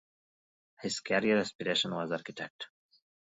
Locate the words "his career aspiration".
0.81-1.91